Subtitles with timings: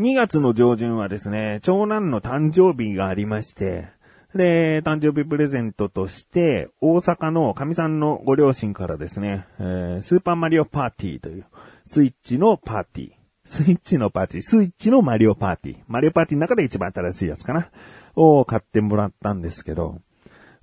[0.00, 3.88] 2月の上旬はですね、長男の誕生日がありまして、
[4.34, 11.44] で、誕生日プレゼントとして、大阪の神さんのご両親からですね、えースーパーマリオパーティーという、
[11.86, 13.12] スイッチのパーティー。
[13.44, 15.78] スイッチのパーティー、スイッチのマリオパーティー。
[15.86, 17.68] マリオパーティーの中で一番新しいやつかな。
[18.16, 20.00] を買ってもらったんですけど、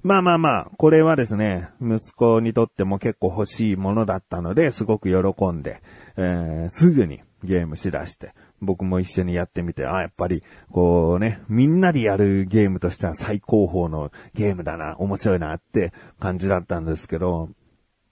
[0.01, 5.81] まあまあまあ、これはですね、息子にとっても結構欲しいものだったので、すごく喜んで、
[6.15, 17.49] えーすぐにゲームしだして、僕も一緒にやってみて、あ、やっぱり、こうね、みんなでやるゲームとしては最高峰のゲームだな、面白いなって感じだったんですけど、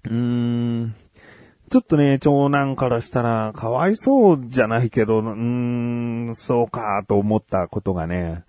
[0.06, 0.96] うーん、
[1.72, 8.44] ちょっとね、長男からしたら、かわいそうじゃないけど、うーん、そうか、と思ったことがね、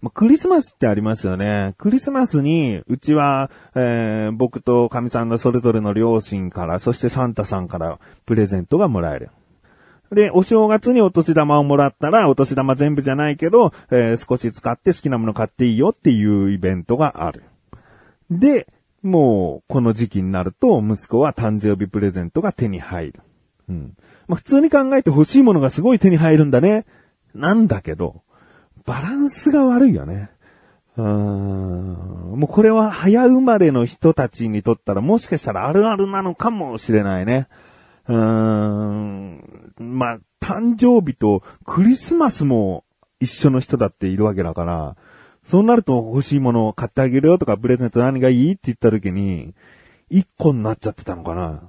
[0.00, 1.74] まクリスマスってありますよね。
[1.76, 9.30] クリスマスに、うちは、えー僕と神さんのそれぞれの両親から、そしてサンタさんからプレゼントがもらえる。
[10.12, 17.44] で、お正月にお年玉をもらったら、お年玉全部じゃないけど、えー少し使って好きなもの買っていいよっていうイベントがある。
[18.30, 18.66] で、
[19.02, 23.20] もう、この時期になると、息子は誕生日プレゼントが手に入る。
[23.68, 23.96] うん。
[24.28, 26.84] まあ、普通に考えて欲しいものがすごい手に入るんだね。
[27.34, 28.22] なんだけど、
[28.84, 30.30] バランスが悪いよね。
[30.96, 32.38] うーん。
[32.38, 37.48] もうこれは早生まれの人たちにとったらもしかしたらあるあるなのかもしれないね。
[38.10, 39.72] うーん。
[39.78, 42.84] まあ、誕生日とクリスマスも
[43.20, 44.96] 一緒の人だっているわけだから、
[45.46, 49.54] そうなると欲しいものを買ってあげるよとかプレゼント何がいいって言った時に、
[50.10, 51.62] 一個になっちゃってたのかな。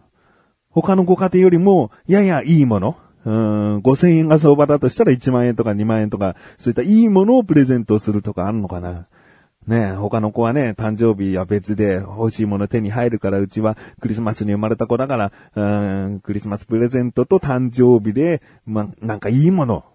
[0.70, 9.06] 他のご家庭よりも、ややいいもの、うん、5000円が相場だとしたら1万円とか2万円とか、そういったいいものをプレゼントするとかあるのかな。
[9.68, 19.86] ね、他の子はね、誕生日は別で欲しいもの手に入るから、うちはクリスマスに生まれた子だから、うーん、クリスマスプレゼントと誕生日で、ま、なんかいいもの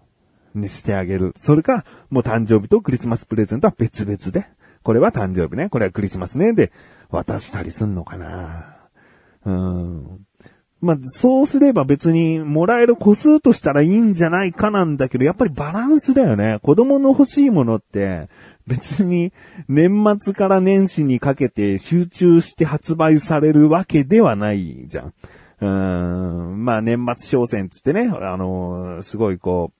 [0.55, 1.33] にしてあげる。
[1.37, 4.47] それか、もう誕生日とクリスマスプレゼントは別々で、
[4.83, 6.71] これは誕生日ね、これはクリスマスね、で、
[7.09, 8.77] 渡したりすんのかな。
[9.45, 10.27] うん。
[10.79, 16.59] まあ、そうすれば別にもらえる個数としたらいいんじゃないかなんだけど、やっぱりバランスだよね。
[16.61, 18.27] 子供の欲しいものって、
[18.67, 19.31] 別に
[19.69, 25.13] 年末から年始にかけて集中して発売されるわけではないじゃん。
[25.61, 26.65] うーん。
[26.65, 29.77] まあ、年末商戦つってね、あのーすごいこう、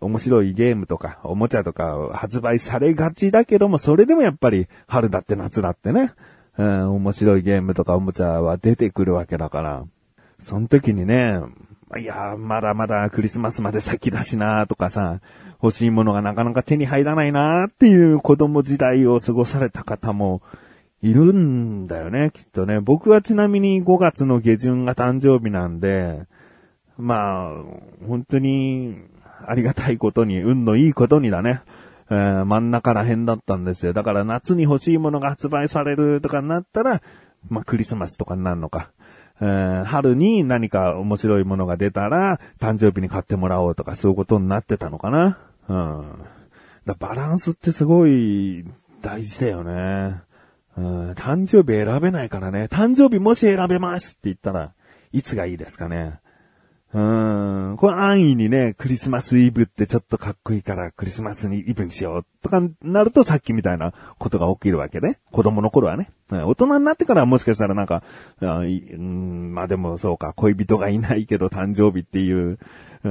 [0.00, 6.12] 面白いゲームとか、おもちゃとか発売されがちだけども、それでもやっぱり春だって夏だってね、
[6.58, 9.84] うん、面白いゲームとかおもちゃは出てくるわけだから、
[10.42, 11.38] その時にね、
[11.98, 15.20] いや、まだまだクリスマスまで先だしなーとかさ、
[15.62, 20.42] 欲しいものがなかなか手に入らないなーっていう子供時代を過ごされた方も
[21.02, 22.80] いるんだよね、きっとね。
[22.80, 26.22] 僕はちなみに5月の下旬が誕生日なんで、
[26.96, 28.96] まあ、本当に
[29.46, 31.62] ありがたいことに、運のいいことにだね。
[32.10, 33.92] えー真ん中ら辺だったんですよ。
[33.92, 37.02] だから夏に欲しいものが発売されるとかになったら、
[37.48, 38.90] まあクリスマスとかになるのか。
[39.44, 45.38] え春に何か面白いものが出たら、誕生日に買ってもらおうとか、そういうことになってたのかな。
[45.68, 46.04] うん。
[46.86, 48.64] だバランスってすごい
[49.00, 50.20] 大事だよね。
[50.76, 52.64] うん、誕生日選べないからね。
[52.70, 54.72] 誕生日もし選べますって言ったら、
[55.12, 56.20] いつがいいですかね。
[56.94, 57.76] うん。
[57.78, 65.18] これ安易にね、クリスマスイブってちょっとかっこいいからクリスマスにイブにしようとかなるとさっきみたいなことが起きるわけね。
[65.30, 66.10] 子供の頃はね。
[66.28, 68.02] 大人になってからもしかしたらなんか、
[68.40, 72.58] うん、まあでもそうか、恋人がいないけど誕生日っていう、
[73.04, 73.10] うー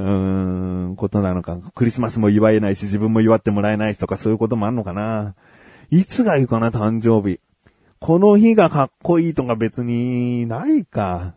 [0.90, 1.58] ん、ことなのか。
[1.74, 5.34] クリスマスも祝えないし自分も祝ってもらえないしとかそういうこともあんのかな。
[5.90, 7.40] いつがいいかな、誕生日。
[8.00, 11.34] この日がかっこいいとか別にないか。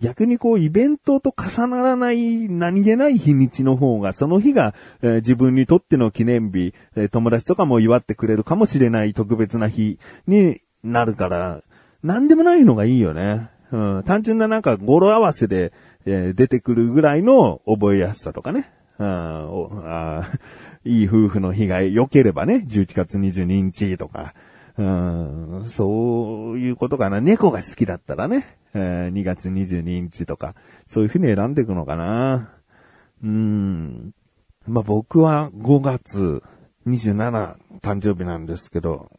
[0.00, 11.62] 逆にこうイベントと重ならない何気ない日にちの方が、その日が、えー自分にとっての記念日、えー友達とかも祝ってくれるかもしれない特別な日になるから、
[12.02, 13.50] 何でもないのがいいよね。
[13.72, 15.72] うん、単純ななんか語呂合わせで、
[16.06, 18.70] えー出てくるぐらいの覚えやすさとかね。
[18.98, 19.06] うん
[19.84, 20.30] あ
[20.84, 24.32] いい夫婦の日が良ければね、11月22日とか、
[24.78, 27.20] うん、そういうことかな。
[27.20, 30.54] 猫が好きだったらね、えー2月22日とか、
[30.86, 32.50] そういうふうに選んでいくのかな。
[33.22, 34.14] うん。
[34.66, 36.42] まあ、僕は5月
[36.86, 39.10] 27誕生日なんですけど、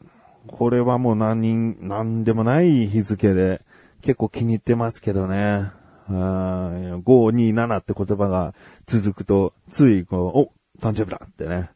[0.48, 3.62] これはもう何人、何でもない日付で
[4.01, 5.71] 結構気に入ってますけどね。
[6.09, 8.53] 5、2、7って言葉が
[8.86, 10.51] 続くと、ついこう、お、
[10.81, 11.69] 誕生日だってね、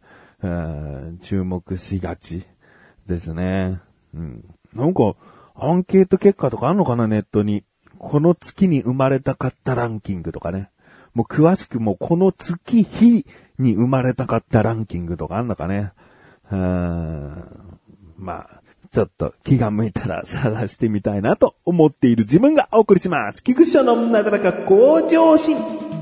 [1.22, 2.46] 注目しがち
[3.06, 3.80] ですね。
[4.14, 4.44] うん。
[4.74, 5.16] なんか、
[5.58, 7.64] アンケート結果とかあんのかな、ネットに。
[7.98, 10.70] この月に生まれたかったランキングとかね。
[11.14, 13.26] もう詳しくもうこの月日
[13.58, 15.94] に生まれたかったランキングとかあんのかね。
[16.52, 17.80] うーん。
[18.18, 18.62] まあ、
[18.92, 23.42] ちょっと気が向いたら探してみたいなと思っている自分がお送りします。
[23.44, 25.95] 菊池のなだらか向上心。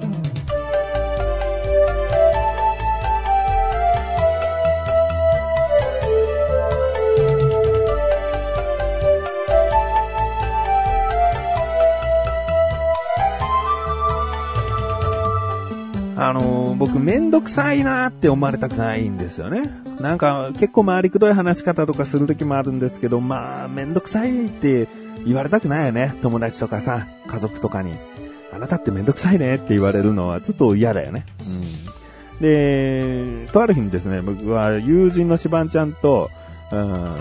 [16.15, 19.69] あの僕めんどくさいなって思われたくないんですよね。
[19.99, 24.87] なんか結構回りくどい話し方とかする時もあるんですけど、まあめんどくさいって
[25.25, 26.13] 言われたくないよね。
[26.21, 27.93] 友達とかさ、家族とかに。
[28.53, 31.25] あなたってめんどくさいねって言われるのはちょっと嫌だよね。
[31.39, 32.41] うん。
[32.41, 36.29] で、とある日にですね、僕は友人のしばんちゃんと、
[36.71, 37.15] うん、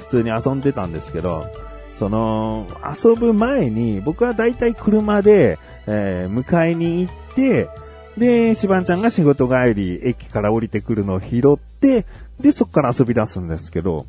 [0.00, 1.46] 普通に遊んでたんですけど、
[1.94, 2.66] その、
[3.04, 7.68] 遊ぶ前に、僕はだいたい車で、えー迎えに行って、
[8.16, 12.06] で、しばんちゃんが仕事帰り、駅から降りてくるのを拾って、
[12.40, 14.06] で、そこから遊び出すんですけど、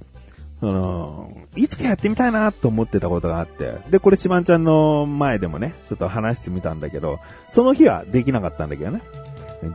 [0.62, 7.20] あの、いつかやってみたいなと思ってたことがあって、で、これしばんちゃんの前でもね、ちょっと話してみたんだけど、
[7.50, 9.02] その日はできなかったんだけどね。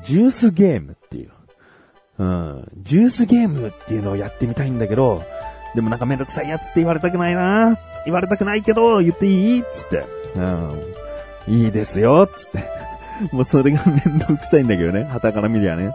[0.03, 1.31] ジュースゲームっていう。
[2.19, 2.69] うん。
[2.83, 5.23] ジュースゲームっていうのをやってみたいんだけど、
[5.75, 10.07] でもなんかめんどくさいやつって言われたくないな言われたくないけど、言っていいっつって。
[10.35, 10.95] うん。
[11.47, 12.88] いいですよつって。
[13.33, 15.05] もうそれがめんどくさいんだけどね。
[15.05, 15.93] 旗から見りゃね。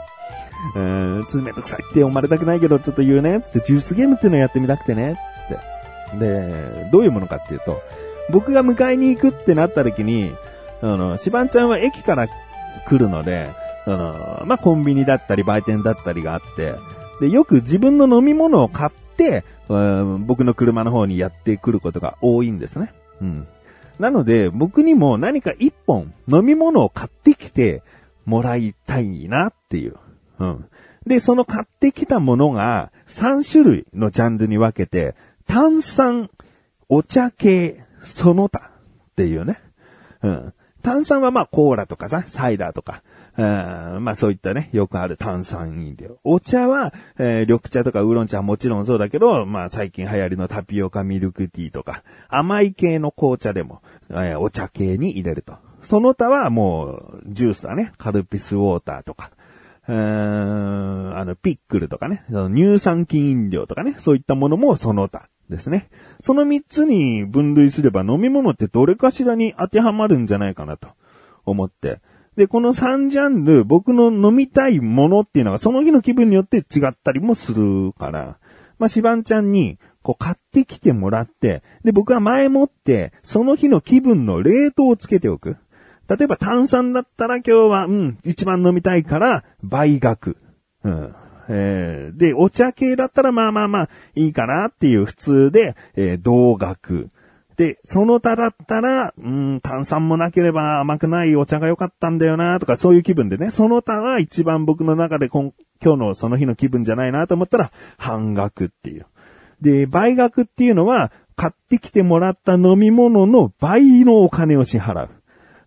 [0.76, 3.42] うん、ちょっとめんどくさいって思われたくないけど、ちょっと言うね。
[3.42, 5.16] つって、ジュースゲームっていうのをやってみたくてね。
[5.50, 6.20] つって。
[6.20, 7.82] で、どういうものかっていうと、
[8.30, 10.34] 僕が迎えに行くってなった時に、
[10.82, 13.50] あの、しばんちゃんは駅から来るので、
[13.86, 16.76] あの、まあ、コンビニだったり売店だったりがあって、
[17.20, 22.94] で、よく自分の飲み物を買って、うん僕の車の方にやってくることが多いんですね。
[23.22, 23.48] うん。
[24.04, 27.84] なので、僕にも何か一本飲み物を買ってきて
[28.26, 29.96] もらいたいなっていう。
[30.40, 30.66] うん。
[31.08, 35.16] で、その買ってきたものが3種類のジャンルに分けて、
[35.48, 36.30] 炭酸、
[36.90, 38.72] お茶系、その他
[39.12, 39.62] っていうね。
[40.22, 40.54] うん。
[40.82, 43.04] 炭酸はまあコーラとかさ、サイダーとか、
[43.36, 46.20] うんまあそういったね、よくある炭酸飲料。
[46.24, 53.82] お茶は、えー緑茶とかウーロン茶はもちろんそうだけど、まあ最近流行りのタピオカミルクティーとか、甘い系の紅茶でも、
[54.12, 55.56] えーお茶系に入れると。
[55.82, 57.92] その他はもう、ジュースだね。
[57.98, 59.32] カルピスウォーターとか。
[59.88, 65.90] うーんあの、ピックルとかね、乳酸菌飲料とかね、そういったものもその他ですね。
[66.22, 70.88] その三つに分類すれば飲み物ってどれかしらに当てはまるんじゃないかなと
[71.46, 72.00] 思って。
[72.36, 78.38] で、この3ジャンル、僕の飲みたいものっていうのがその日の気分によって違ったりもするから、
[78.80, 85.58] まあ、しばんちゃんに、こう買ってきてもらって、で、僕は前もって、その日の気分の冷凍をつけておく。
[86.10, 90.38] 例えば炭酸だったら今日は、うん、一番飲みたいから、倍額。
[90.84, 91.16] うん。
[91.50, 97.10] えーで、お茶系だったらまあまあまあ、いいかなっていう普通で、えー同額。
[97.56, 105.52] で、その他だったら、うん、炭酸もなければ甘くないお茶が良かったんだよなとかそういう気分でね、その他は一番僕の中で今
[105.84, 109.06] 今日のその日の気分じゃないなと思ったら、半額っていう。
[109.62, 115.10] で、倍額っていうのは、買ってきてもらった飲み物の倍のお金を支払う。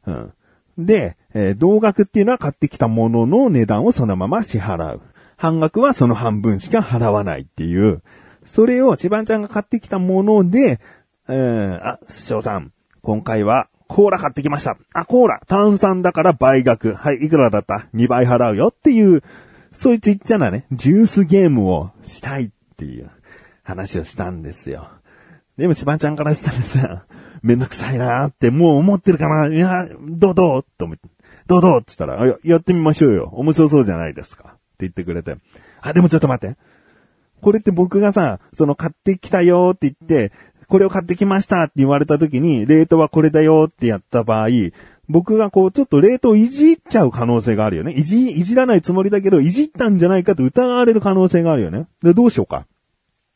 [0.07, 0.33] うん。
[0.79, 5.01] で、えー同額っていうのは買ってきたものの値段をそのまま支払う。
[5.37, 8.03] 半額はその半分しか払わないっていう。
[8.47, 10.79] それを、しばんちゃんが買ってきたもので、
[11.29, 14.77] えー、あ、翔さん、今回はコーラ買ってきました。
[14.93, 16.95] あ、コーラ、炭酸だから倍額。
[16.95, 19.23] はい、いくらだった ?2 倍払うよっていう、
[19.73, 23.11] そういうちっちゃなね、ジュースゲームをしたいっていう
[23.63, 24.89] 話をしたんですよ。
[25.57, 27.07] でも、しばちゃんからしたらさ、
[27.43, 30.65] めんどくさいなーってもう思ってるかないや、どうどう？
[30.79, 31.09] と思って、
[31.47, 31.79] どうどう？
[31.79, 33.31] って言ったら、ややってみましょうよ。
[33.33, 34.45] 面白そうじゃないですか。
[34.49, 35.37] って言ってくれて。
[35.81, 36.57] あ、でもちょっと待って。
[37.41, 40.33] これって僕がさ、その買ってきたよって言って、
[40.69, 44.49] これを買ってきましたって言われた時に、レートはこれだよってやった場合、
[45.09, 47.93] 僕がこう、ちょっとレートをいじっちゃう可能性があるよね。
[47.93, 51.87] いじ、いじらないつもりだけど、いじったんじゃないかと疑われる可能性があるよね。
[52.03, 52.67] で、どうしようか。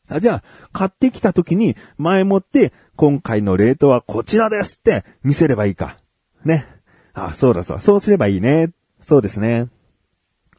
[0.09, 5.97] あじゃあ、買ってきた時に、前もって、今回のレートはこちらですって見せればいいか。
[6.43, 6.67] ね。
[7.13, 7.79] あ、そうだそう。
[7.79, 8.71] そうすればいいね。
[9.01, 9.67] そうですね。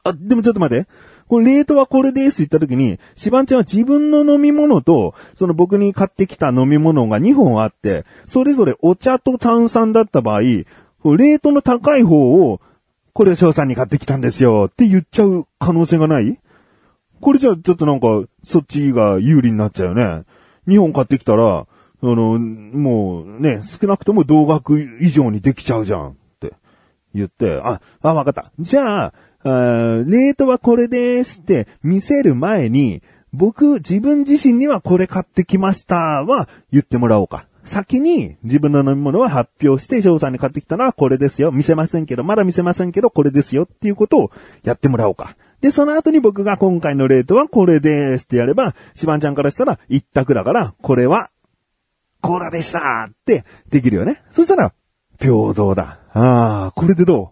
[0.05, 0.89] あ、でもちょっと待って。
[1.29, 12.61] これ、レートはこれですって言った時に、シバンちゃんは自分の飲み物と、その僕に買ってきた飲み物が2本あって、それぞれお茶と炭酸だった場合、レートの高い方を、
[13.13, 16.39] これを翔さんに買ってきたんですよって言っちゃう可能性がない？
[17.21, 20.25] これじゃあちょっとなんか、そっちが有利になっちゃうよね。
[20.67, 21.67] 2本買ってきたら、あ
[22.01, 26.53] の、もうね、少なくとも同額以上にできちゃうじゃんって
[27.15, 28.51] 言って、あ、あ、わかった。
[28.59, 37.47] じゃあ、あレートはこれですって見せる前に、僕、自分自身にはこれ買ってきましたは言ってもらおうか。
[37.65, 41.53] 先に自分の飲み物は発表して、翔さんに買ってきたのはこれですよ。
[41.53, 44.31] 見せませんけど、まだ見せませんけど、これですよっていうことを
[44.65, 45.37] やってもらおうか。
[45.61, 51.31] で、その後に僕が今回のレートはこれですってやれば、シバンちゃんからしたら一択だから、これは、
[52.21, 54.23] コーラでしたってできるよね。
[54.33, 54.73] そしたら、
[55.21, 56.01] 平等だ。
[56.15, 57.32] ああ、これでど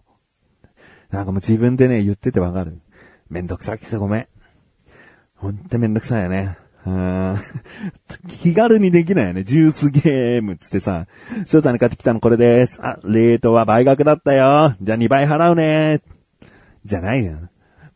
[1.11, 2.79] なんかもう自分でね、言っててわかる。
[3.29, 4.27] めんどくさくてごめん。
[5.35, 6.57] ほんとめんどくさいよね。
[6.85, 7.35] うん
[8.41, 9.43] 気軽にできないよね。
[9.43, 11.05] ジュースゲームつってさ、
[11.45, 12.79] 翔さんに買ってきたのこれです。
[12.81, 14.75] あ、レートは倍額だったよ。
[14.81, 16.01] じゃあ2倍払うね。
[16.85, 17.33] じゃないよ。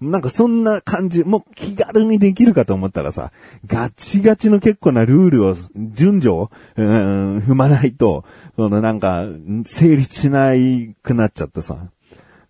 [0.02, 3.32] なんかそんな感じ、もう気軽にできるかと思ったらさ、
[3.66, 9.26] ガチガチの結構なルールを、順序を、うん、踏まないと、そのなんか、
[9.66, 11.78] 成立しないくなっちゃってさ。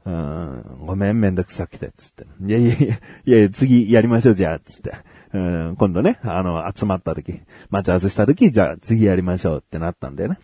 [0.05, 2.25] うん、ごめん、めんどくさくて、つって。
[2.45, 2.95] いやいやいや、
[3.25, 4.93] いやいや次やりましょう、じゃあ、つって。
[5.33, 10.39] うん、今度ね、あの、集まった時、待ち合わせした時、じゃあ次やりましょうってなったんだよね。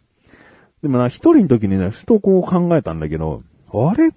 [0.82, 4.12] でもな、一人の時にね、ふとこう考えたんだけど、あれ？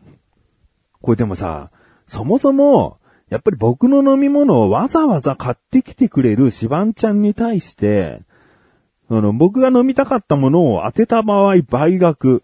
[1.02, 1.70] これでもさ、
[2.06, 2.98] そもそも、
[3.28, 8.22] やっぱり僕の飲み物をわざわざ買ってきてくれるシバンちゃんに対して、
[9.10, 12.42] あの、僕が飲みたかったものを当てた場合倍額。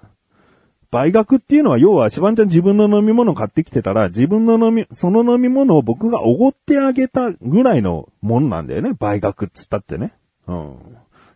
[0.91, 8.95] 倍額っていうのは要はシバンちゃん自分の飲み物を買ってきてたら自分の飲み、その飲み物を僕がおごってあげたぐらいのもんなんだよね。
[8.99, 10.13] 倍額っつったってね。
[10.47, 10.77] うん。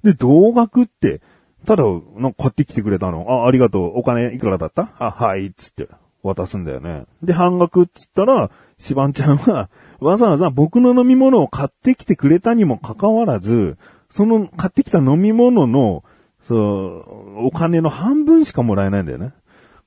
[0.03, 1.21] で、同額って、
[1.67, 1.85] ただ、
[2.17, 3.27] なんか買ってきてくれたの。
[3.45, 3.99] あ、ありがとう。
[3.99, 4.91] お金いくらだった？
[4.99, 5.89] あ、はい、つって
[6.23, 7.05] 渡すんだよね。
[7.23, 9.71] で、半額っつったら、シバンちゃんは、
[10.01, 13.79] わざわざ僕の飲み物を買ってきてくれたにもかかわらず、
[14.11, 16.05] その買ってきた飲み物の、
[16.43, 19.33] そう、お金の半分しかもらえないんだよね。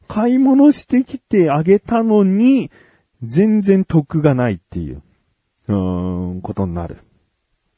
[0.08, 2.72] 買い物してきてあげたのに、
[3.24, 5.02] 全然得がないっていう、
[5.68, 6.98] うーん、ことになる。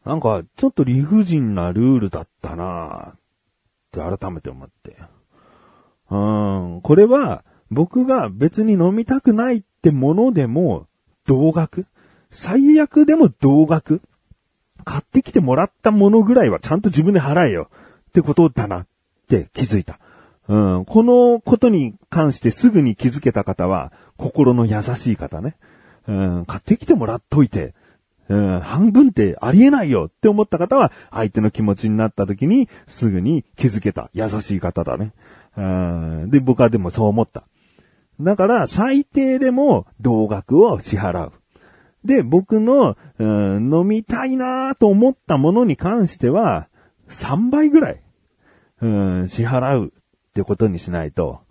[0.05, 3.19] なんか、ちょっと理不尽なルールだったなっ
[3.91, 4.95] て改めて思って。
[6.09, 10.87] うーん、これは、僕が別に飲みたくないってものでも、
[11.25, 11.85] 同額
[12.31, 14.01] 最悪でも同額
[14.83, 17.69] 買ってきてもらったものぐらいはちゃんと自分で払えよ
[18.09, 18.87] ってことだなっ
[19.27, 19.99] て気づいた。
[20.49, 25.55] うん、このことに関してすぐに気づけた方は、心の優しい方ね。
[26.07, 27.75] うん、買ってきてもらっといて、
[28.29, 35.13] うん、半分ってありえないよって思った方は、相手の気持ちになった時に、すぐに気づけた優しい方だね。
[35.55, 37.43] うん、で、僕はでもそう思った。
[38.19, 41.31] だから、最低でも同額を支払う。
[42.03, 46.69] で、僕の、うん、飲みたいなと思ったものに関しては、
[47.09, 48.01] 3倍ぐらい、
[48.81, 49.93] うん、支払う
[50.39, 51.41] ってことにしないと、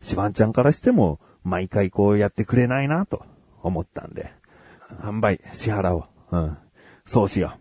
[0.00, 3.24] シバンちゃんからしても、毎回こうやってくれないなと
[3.60, 4.32] 思ったんで、
[5.00, 6.36] 販売支払おう。
[6.36, 6.58] うん。
[7.06, 7.56] そうしよ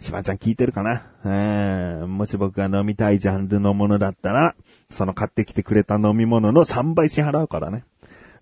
[0.00, 0.02] う。
[0.02, 2.02] シバンちゃん聞いてるかな？
[2.02, 2.18] うん。
[2.18, 4.56] もし僕が飲みたいジャンルのものだったら、
[4.90, 7.84] その買ってきてくれた飲み物の3倍支払うからね。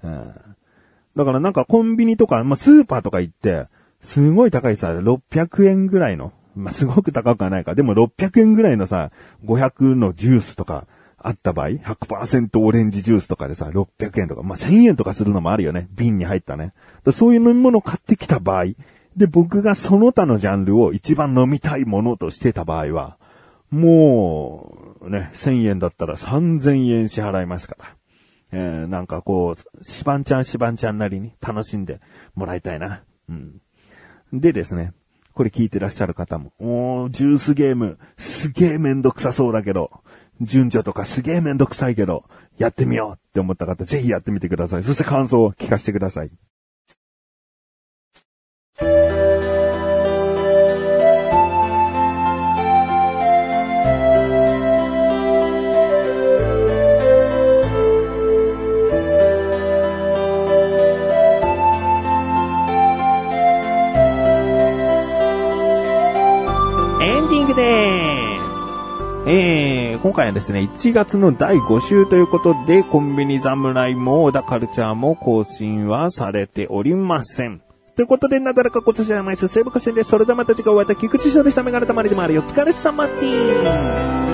[0.03, 0.35] うん。
[1.15, 3.67] だからなんかコンビニとか、まあ、スーパーとか行って、
[4.01, 7.75] すごい高いさ、600円ぐらいの、まあ、すごく高くはないか。
[7.75, 9.11] でも600円ぐらいのさ、
[9.45, 10.87] 500のジュースとか
[11.23, 15.89] あった場合、100%オレンジジュースとかでさ、600円とか、まあ、1000円とかするのもあるよね。
[15.93, 16.73] 瓶に入ったね。
[17.13, 18.67] そういう飲み物を買ってきた場合、
[19.17, 23.19] で、僕がその他のジャンルを一番飲みたいものとしてた場合は、
[23.71, 27.97] もう、ね、1000円だったら3000円支払いますから。
[28.55, 32.01] えー、なんかこう、しばんちゃんしばんちゃんなりに楽しんで
[32.35, 33.03] もらいたいな。
[33.29, 33.61] うん。
[34.33, 34.93] でですね、
[35.33, 39.91] これ聞いてらっしゃる方も、おー、ジュースゲーム、すげえめんどくさそうだけど、
[40.41, 42.25] 順序とかすげえめんどくさいけど、
[42.59, 44.83] やってみようって思った方、ぜひやってみてください。
[44.83, 46.31] そして感想を聞かせてください。
[67.05, 68.22] エンディングです。
[69.25, 77.63] えー、今回はですね、1月の第5週ということで、コンビニ侍も小田カルチャーも更新はされておりません。
[77.95, 80.11] ということで、なだらかこつしゃないす、セーブカシンです。
[80.11, 81.63] それではまた次回お会いいた菊池翔でした。
[81.63, 82.43] メガネたまりでもあるよ。
[82.43, 84.32] お疲れ様です。